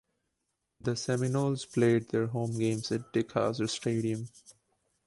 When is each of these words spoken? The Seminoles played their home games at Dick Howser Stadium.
The 0.79 0.95
Seminoles 0.95 1.63
played 1.63 2.09
their 2.09 2.25
home 2.25 2.57
games 2.57 2.91
at 2.91 3.13
Dick 3.13 3.29
Howser 3.29 3.69
Stadium. 3.69 4.29